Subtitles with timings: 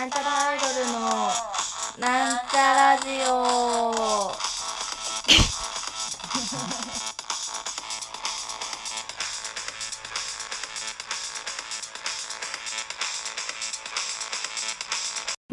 [0.00, 1.00] なんちゃらアイドルの
[1.98, 4.32] なんちゃラジオ。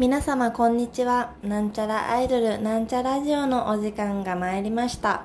[0.00, 1.34] 皆様こんにちは。
[1.42, 5.24] なんちゃらアイドルなんちゃラジオのお時間が参りました。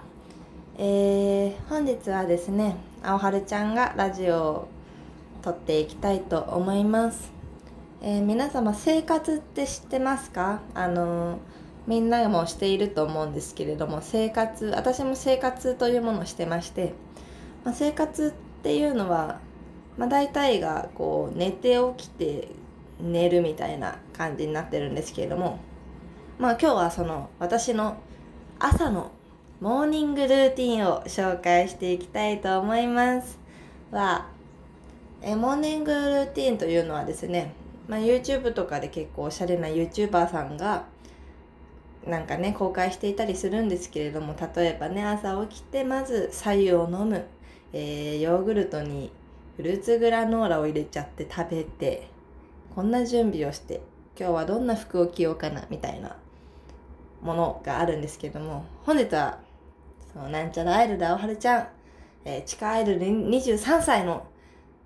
[0.78, 4.68] えー、本日はですね青春ちゃんがラジオを
[5.42, 7.43] 撮っていきたいと思います。
[8.06, 10.60] えー、皆様生活って知ってますか？
[10.74, 11.40] あの、
[11.88, 16.94] みんなもしていると思うんですけれども生活私も生活というものをしてまして、
[17.64, 19.40] まあ、生活っていうのは、
[19.98, 22.50] まあ、大体がこう寝て起きて
[23.00, 25.60] 寝るみたいな感じになってるんですけれども
[26.40, 27.96] まあ今日はその私の
[28.60, 29.14] 朝の
[29.62, 33.40] モーニングルーティンを紹介していきたいと思います。
[33.92, 34.28] は
[35.22, 37.54] えモーニングルーティンというのはですね、
[37.88, 40.86] まあ、YouTube とかで結構おしゃれな YouTuber さんが
[42.08, 47.26] なんかね公開していたりするんですけれども例えばね朝起きてまず白湯を飲む、
[47.72, 49.12] えー、ヨーグルトに
[49.56, 52.08] フルーツグラノーラを入れちゃって食べて
[52.76, 53.82] こんな準備をして
[54.18, 56.18] 今日はどんな服を着ようかなみたいな
[57.22, 59.40] ものがあるんですけれども本日は
[60.12, 61.68] そのなんちゃらアイドル青春ちゃん、
[62.26, 64.28] えー、地下アイドル23歳の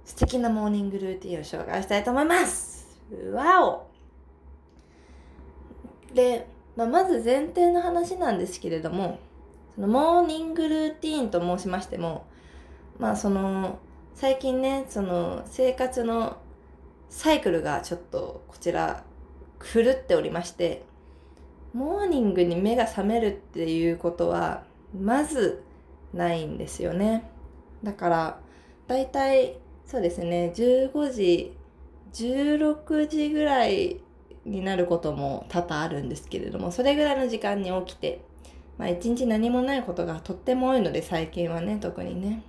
[0.05, 2.76] 素敵なモーニングルーティンを紹介したいと思います。
[3.33, 3.87] わお。
[6.13, 9.19] で、まあ、まず前提の話なんですけれども
[9.75, 12.25] そのモーニングルーティーンと申しましても
[12.99, 13.79] まあその
[14.15, 16.37] 最近ねその生活の
[17.09, 19.03] サイクルがちょっとこちら
[19.59, 20.85] 狂っておりまして
[21.73, 24.63] モーニングに目が覚めるっていうことは
[24.97, 25.63] まず
[26.13, 27.29] ないんですよね。
[27.83, 28.39] だから
[28.87, 31.56] だいたいそうですね15時
[32.23, 34.01] 16時ぐらい
[34.45, 38.21] になることも多々あるんですけれどもそれぐらいの時間に起きて
[38.77, 42.43] まあ一日何もないことがとっても多いので最近はね特にね。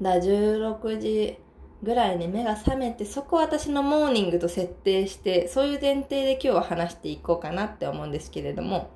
[0.00, 1.38] だ16時
[1.82, 8.90] ぐらいに目が覚めて、そこを私のモーニングと設定して、そういう前提で今日は話していこうかなって思うんですけれども、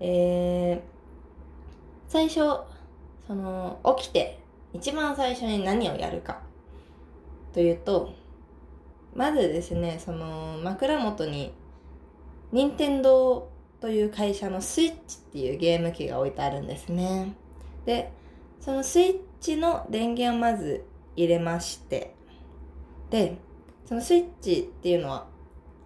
[0.00, 0.80] えー、
[2.08, 2.40] 最初、
[3.26, 4.38] その、起きて、
[4.74, 6.42] 一番最初に何をやるか、
[7.54, 8.12] というと、
[9.14, 11.52] まずですね、その、枕元に、
[12.52, 13.48] 任天堂
[13.80, 17.34] という会社のスイッチっていうゲーム機が置いてあるんですね。
[17.84, 18.12] で、
[18.64, 20.86] そのスイッチの電源をまず
[21.16, 22.14] 入れまして
[23.10, 23.36] で
[23.84, 25.26] そのスイッチっていうのは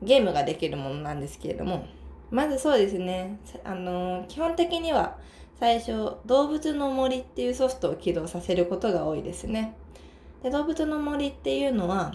[0.00, 1.86] ゲームができるものなんですけれども
[2.30, 5.18] まずそうですねあの基本的には
[5.58, 9.74] 最初動物の森っていうソフトを起動させることが多いですね
[10.42, 12.14] で動物の森っていうのは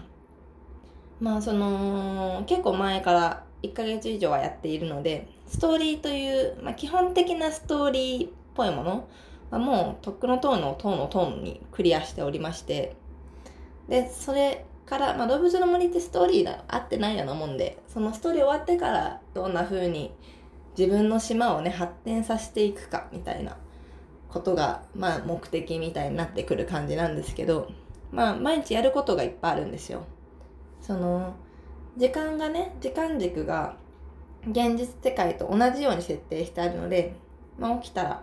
[1.23, 9.07] まあその結構前から1ヶ月以上はやっているのでストーリーという、まあ、基本的なストーリーっぽいもの
[9.49, 12.95] はもうとっくの塔の塔の塔にクリアしておりまして
[13.87, 20.13] で、それから、まあ、動物の森ってストーリーが合ってないようなもんで、そのストーリー終わってからどんな風に
[20.77, 23.57] 自分の島をね、発展させていくかみたいな
[24.29, 27.69] ことが、まあ、目的みたいになってくる感じなんですけど、
[28.11, 30.05] まあ、毎日やることがいっぱいあるんですよ。
[30.83, 31.33] その、
[31.97, 33.75] 時間がね、時間軸が
[34.47, 37.15] 現実世界と同じように設定してあるので、
[37.57, 38.21] まあ、起きたら、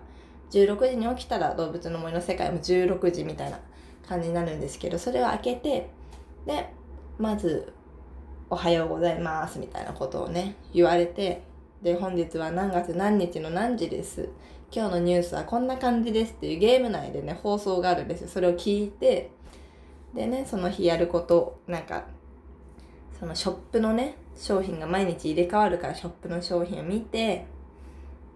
[0.51, 3.59] 16時に起きたら動物の森の世界も16時みたいな
[4.07, 5.91] 感じになるんですけど、それを開けて、
[6.47, 6.73] で、
[7.19, 7.73] まず、
[8.51, 11.43] おはようございますみたいなことをね、言われて、
[11.83, 14.29] で、本日は何月何日の何時です？
[14.71, 18.29] 今日のニュースはこんな感じですっていうゲーム内でね、放送があるんですよ。
[18.29, 19.31] それを聞いて、
[20.15, 22.05] でね、その日やること、なんか、
[23.21, 27.47] そのショップのね、商品が毎日入れ替わるからショップの商品を見て、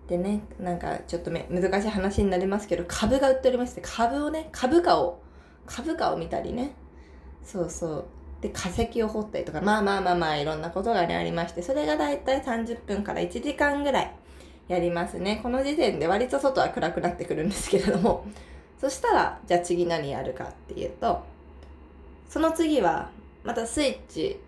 [0.08, 5.20] でね、なんかちょっと難しい話になりますけど、株が売っておりまして、株をね、株価を
[5.66, 6.74] 株価を見たりね。
[7.42, 8.04] そうそう。
[8.42, 14.14] で化石を掘ったりとかまあまあまあまあいろんなことが、ね、ありましてそれがだいたい30分から1時間ぐらい
[14.69, 15.40] やりますね。
[15.42, 18.26] この時点で割と外は暗くなってくるんですけれども。
[18.78, 21.22] そしたらじゃあ次何やるかっていうと
[22.28, 23.10] その次は
[23.42, 24.38] またスイッチ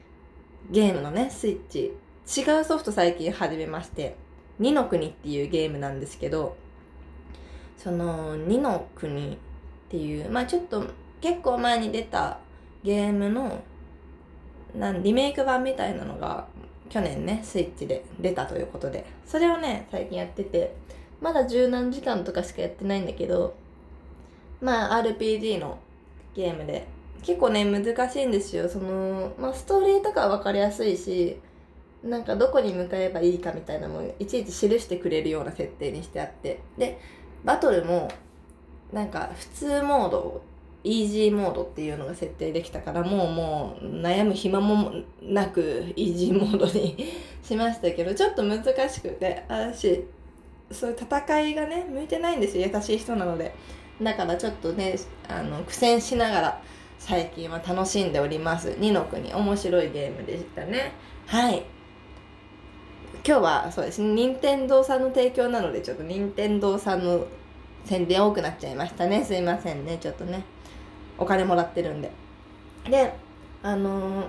[0.70, 1.92] ゲームのねスイッチ。
[2.40, 4.16] 違うソフト最近始めまして。
[4.60, 6.56] 2の国っていうゲームなんですけど。
[7.76, 9.36] その2の国っ
[9.88, 10.82] ていうまあちょっと
[11.20, 12.38] 結構前に出た
[12.82, 13.62] ゲームの
[14.74, 16.48] なんリメイク版みたいなのが
[16.88, 19.06] 去年ねスイッチで出たということで。
[19.24, 20.74] それをね最近やってて。
[21.20, 23.54] まだ十何時間とかしかやってないんだけど。
[24.60, 25.78] まあ RPG の
[26.34, 26.88] ゲームで
[27.22, 28.68] 結構ね難しいんですよ。
[28.68, 31.38] そのまあストーリーとかは分かりやすいし
[32.02, 36.60] なんかどこに向かえばいいかみたいなのもいちいち記してくれるような設定にしてあって。
[36.78, 36.98] で
[37.44, 38.08] バトルも
[38.92, 40.42] なんか普通モード
[40.84, 46.96] イージーモードっていうのが設定できたからもうもう悩む暇もなくイージーモードに
[47.42, 50.04] しましたけどちょっと難しくて私
[50.70, 52.68] そういう戦いがね向いてないんですよ。
[52.72, 53.52] 優しい人なので。
[54.00, 54.96] だからちょっとね
[55.28, 56.62] あの苦戦しながら
[56.98, 58.74] 最近は楽しんでおります。
[58.78, 60.92] 二の国面白いゲームでしたね。
[61.26, 61.64] はい。
[63.24, 64.14] 今日はそうですね。
[64.14, 67.26] 任天堂さんの提供なのでちょっと任天堂さんの
[67.84, 69.24] 宣伝多くなっちゃいましたね。
[69.24, 69.98] すいませんね。
[69.98, 70.44] ちょっとね。
[71.18, 72.10] お金もらってるんで。
[72.88, 73.12] で
[73.62, 74.26] あのー、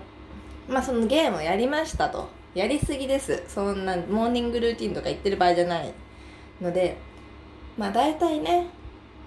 [0.67, 2.29] まあそのゲームをやりましたと。
[2.53, 3.43] やりすぎです。
[3.47, 5.93] そんなモーニングルーティンとか言ってる場合じゃない
[6.61, 6.97] ので。
[7.77, 8.67] まあ大体ね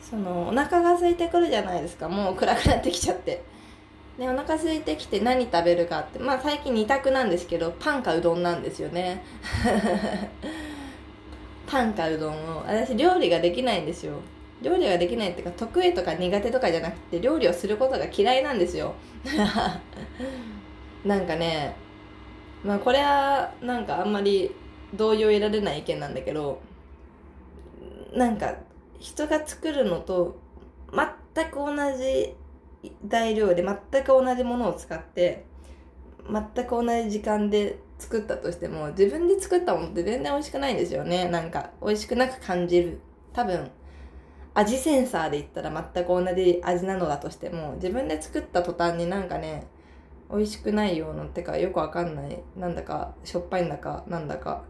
[0.01, 2.09] そのお腹が空いてくるじゃないですか。
[2.09, 3.43] もう暗くなってきちゃって。
[4.19, 6.19] でお腹空いてきて何食べるかって。
[6.19, 9.23] まあ最近2択なんですけどパンかうどんなんですよね。
[11.67, 12.65] パンかうどんを。
[12.67, 14.15] 私料理ができないんですよ。
[14.63, 18.95] 料理ができないっていうか得意とか苦手とかじゃなくて料理をすることが嫌いなんですよ。
[21.05, 21.75] なんかね
[22.63, 24.55] まあこれはなんかあんまり
[24.95, 26.61] 同意を得られない意見なんだけど
[28.13, 28.55] なんか
[29.01, 30.39] 人が作るのと
[31.35, 32.37] 全く同じ
[33.07, 35.47] 材料で全く同じものを使って
[36.31, 41.29] 全く同じ時間で作ったとしても自分で作ったものって全然美味しくないんですよね。
[41.29, 43.01] なんか美味しくなく感じる。
[43.33, 43.71] 多分
[44.55, 49.67] 味センサーで言ったら全く同じ味なのだとしても自分で作った途端になんかね
[50.31, 52.43] 美味しくないようなってかよくわかんない。
[52.57, 54.65] なんだかしょっぱいんだかなんだか。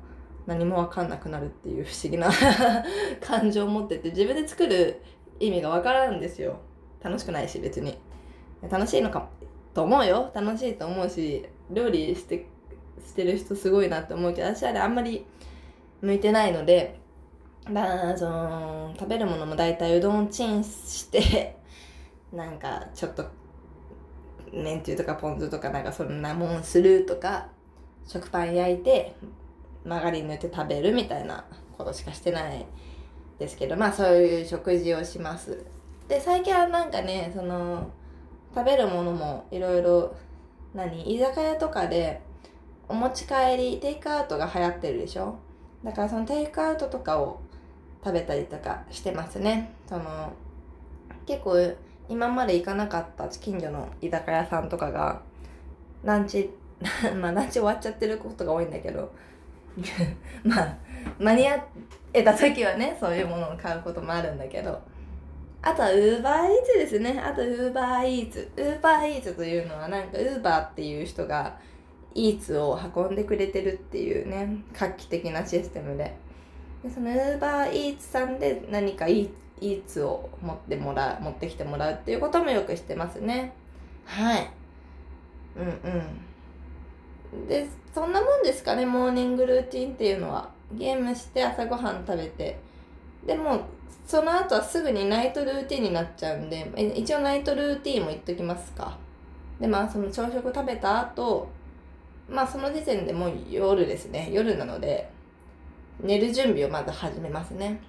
[0.47, 2.31] 何もわかんなくなるっていう不思議な
[3.21, 5.01] 感情を持ってて自分で作る
[5.39, 6.57] 意味がわからんですよ。
[7.03, 7.99] 楽しくないし別に。
[8.69, 9.29] 楽しいのかも
[9.73, 10.31] と思うよ。
[10.35, 12.47] 楽しいと思うし料理して
[13.05, 15.27] してる人すごいなって思うけど私あれあんまり
[16.03, 16.99] 向いてないので
[17.67, 21.57] だからその食べるものも大体うどんチンして
[22.33, 23.25] なんかちょっと
[24.53, 27.49] めんつゆとかポン酢とかなんかそんなもんするとか
[28.07, 29.15] 食パン焼いて
[29.85, 31.45] マーガリン塗って食べるみたいな
[31.77, 32.65] ことしかしてない
[33.39, 35.65] ですけどまあそういう食事をします。
[36.09, 37.89] で最近はなんかねその
[38.55, 40.15] 食べるものもいろいろ
[40.75, 42.21] 何居酒屋とかで
[42.89, 45.39] お持ち帰りテイクアウトが流行ってるでしょ？
[45.85, 47.41] だからそのテイクアウトとかを
[48.05, 49.73] 食べたりとかしてますね。
[49.89, 50.33] その
[51.27, 51.57] 結構
[52.09, 55.23] 今まで行かなかった近所の居酒屋さんとかが
[56.03, 56.51] ランチ
[57.21, 59.13] まあランチ終わっちゃってることが多いんだけど
[60.45, 60.77] まあ
[61.19, 61.65] 間に合
[62.13, 64.81] えた時はねそういうものを買うこともあるんだけど。
[65.63, 67.21] あとはウーバーイーツですね。
[67.23, 68.51] あとウーバーイーツ。
[68.57, 71.59] ウーバーイーツというのはなんかウーバーっていう人が
[72.15, 76.17] イーツを運んでくれてるっていうね画期的なシステムで。
[76.83, 83.53] でそのウーバーイーツさんで何かイーツを持ってもらう持ってきてもらうっていうこともよくしてますね。
[84.07, 84.51] はい。
[85.57, 85.67] うん
[87.37, 87.47] うん。
[87.49, 87.80] です。
[87.95, 90.51] そんなもんですかねモーニングルーティンっていうのは。
[90.73, 92.59] ゲームして朝ごはん食べて。
[93.27, 93.63] でも
[94.07, 96.67] その後はすぐにナイトルーティンになっちゃうんで
[96.97, 98.99] 一応ナイトルーティンも言っときますか。
[99.61, 101.49] でまあその朝食食べた後
[102.29, 104.31] まあその時点でもう夜ですね。
[104.33, 105.11] 夜なので
[106.01, 107.81] 寝る準備をまず始めますね。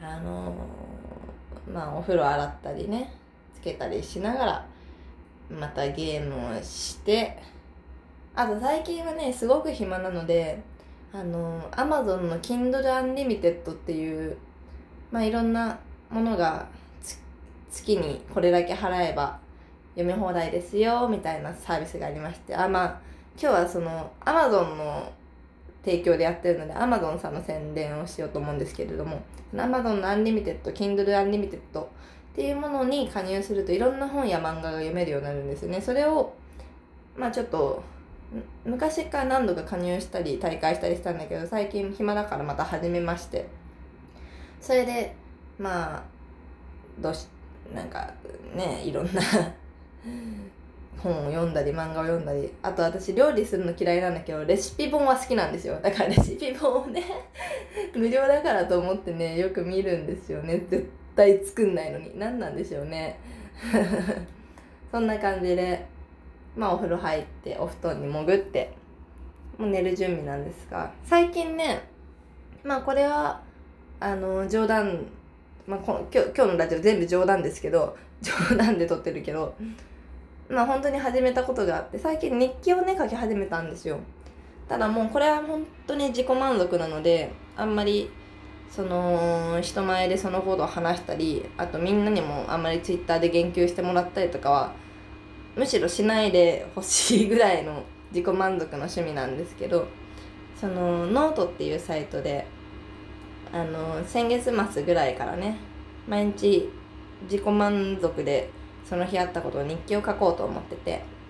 [0.00, 3.12] あのー、まあお風呂洗ったりね
[3.54, 4.66] つけたりしながら
[5.50, 7.36] またゲームをして
[8.34, 10.62] あと最近はねすごく暇なので
[11.12, 14.36] あのアマゾンの Kindle Unlimited っていう
[15.10, 15.78] まあいろんな
[16.10, 16.68] ものが
[17.70, 19.38] 月にこれだけ払えば
[19.94, 23.00] 読み放題ですよみたいなサービスがありましてあまあ
[23.40, 25.12] 今日はその Amazon の
[25.84, 29.22] 提供でやってるので Amazon さんの宣伝をしようと思うんですけれども
[29.54, 31.86] Amazon の Unlimited Kindle Unlimited っ
[32.34, 35.80] ていうものに加入するといろんな本や漫画が読めるようになるんですよね。
[35.80, 36.32] それを
[37.16, 37.82] まあちょっと
[38.64, 43.48] 昔から何度か加入したり大会したりしたんだけど最近暇だからまた始めまして。
[44.60, 45.14] それで
[45.58, 46.02] まあ
[47.00, 47.26] どうし
[47.74, 48.12] なんか
[48.54, 49.20] ねいろんな
[50.98, 55.78] 本を読んだり漫画を読んだりあと私料理するの嫌いなんだけどレシピ本は好きなんですよ。
[55.82, 57.02] だからレシピ本をね
[57.96, 60.58] 無料だからと思ってねよく見るんですよね。
[60.68, 62.18] 絶対作んないのに。
[62.18, 63.18] 何なんでしょうね。
[64.92, 65.86] そんな感じで
[66.56, 68.72] まあお風呂入ってお布団に潜って
[69.58, 71.82] もう寝る準備なんですが最近ね
[72.64, 73.40] まあこれは
[74.00, 75.06] あの冗談
[75.66, 79.54] まあ、こ今日今日のラジオ全部冗談ですけど 冗談で撮ってるけど
[80.48, 83.98] まあ本当に始めたことがあって最近日記をね書き始めたんですよ。
[84.68, 88.10] ただもうこれは本当に自己満足なのであんまり
[88.70, 94.72] その人前でそのことを話したりあとみんなにもあんまりツイッターで言及してもらったりとかは
[95.56, 99.86] むしろしないでほしいぐらいの自己満足の趣味なんですけど
[100.58, 102.46] そのノートっていうサイトで
[103.52, 105.56] あの先月末ぐらいからね
[106.08, 106.70] 毎日
[107.22, 108.50] 自己満足で
[108.88, 111.20] その日あったことを日記を書こうと思ってて。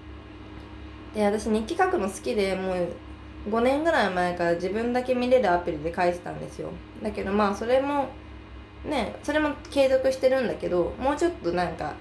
[1.15, 2.89] で私日記書くの好きでもう
[3.49, 6.71] 5年ぐらい前から自分だけ見れるアプリで書いてたんですよ。
[7.03, 8.09] だけどまあそれも
[8.85, 11.95] ねそれも継続してるんだけどもうちょっとなんか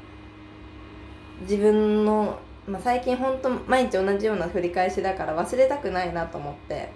[1.42, 6.90] 自分の、まあ、最近ほんと毎日同じような振り返しだから忘れたくないなと思って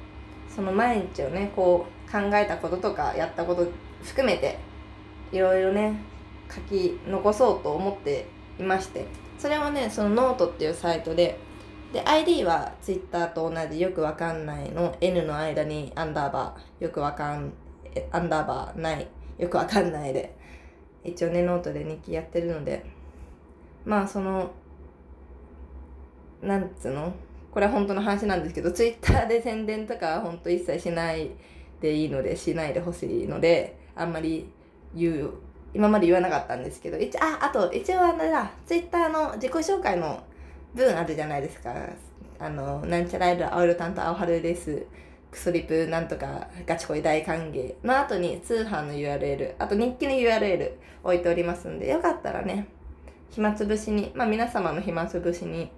[0.54, 3.68] その毎日をねこう考えたこととかやったこと
[4.04, 4.60] 含めて
[5.32, 6.00] いろいろね
[6.54, 8.28] 書き残そうと思って
[8.60, 9.08] いまして
[9.40, 11.40] それはねそのノートっていうサイトで
[11.92, 17.54] で ID は Twitter と同じよくわかんないの N の間にアンダーバーよくわかん
[18.12, 19.08] アンダーバーない
[19.38, 20.36] よくわかんないで
[21.04, 22.84] 一応ねノートで日記やってるので
[23.86, 24.52] まあその
[26.42, 27.14] なんつうの
[27.52, 31.32] これは本当の話なんですけど Twitter で宣伝とかは本当一切しない
[31.82, 34.50] でいいのでしないでほしいのであんまり
[34.96, 35.32] 言う
[35.74, 40.24] 今まで言わなかったんですけど一ああと一応あれだ Twitter の自己紹介の
[40.74, 41.74] 文あるじゃないですか。
[42.40, 44.86] あの、なんちゃらいる青色担当青春です。
[45.32, 50.72] クソリプなんとかガチ恋大歓迎の後に通販の URL、あと日記の URL
[51.04, 52.68] 置いておりますんで、よかったらね、
[53.34, 55.72] 暇つぶしに、まあ皆様の暇つぶしに、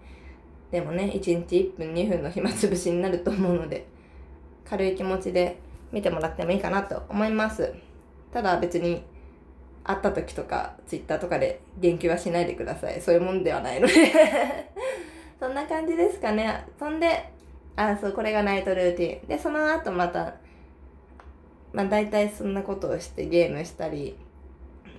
[0.71, 3.87] でもね、1日1分2分の暇つぶしになると思うので、
[4.65, 5.57] 軽い気持ちで
[5.93, 7.73] 見てもらってもいいかなと思います。
[8.33, 9.03] ただ別に
[9.85, 12.99] 会った時とか、ツイッターとかで言及はしないでください。
[13.01, 13.93] そういうもんではないので
[15.39, 16.65] そんな感じですかね。
[16.77, 17.29] そんで、
[17.77, 19.27] あ、そう、これがナイトルーティン。
[19.27, 20.35] で、その後また、
[21.71, 24.17] まあ大体そんなことをしてゲームしたり、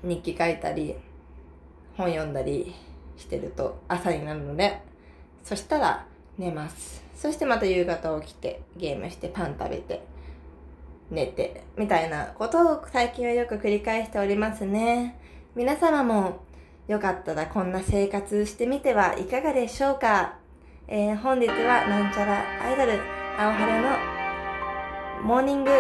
[0.02, 0.94] 日記書いたり、
[1.96, 2.74] 本読んだり
[3.16, 4.80] してると朝になるので、
[5.42, 6.06] そしたら
[6.38, 7.02] 寝ます。
[7.16, 10.02] そしてまた夕方起きてゲームしてパン食べて
[11.10, 15.18] 寝て、みたいなことを最近はよく繰り返しておりますね。
[15.54, 16.40] 皆様も
[16.88, 20.34] よかったらこんな生活してみてはいかがでしょうか、
[20.86, 22.92] えー、本日はなんちゃらアイドル、
[23.38, 23.88] 青春の
[25.22, 25.70] モーニング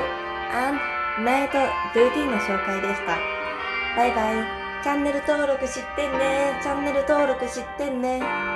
[1.24, 1.58] ナイト
[1.98, 3.18] ルーティンの紹介でした。
[3.96, 4.65] バイバイ。
[4.86, 6.60] チャンネル登録してね。
[6.62, 8.55] チャンネル登録してね。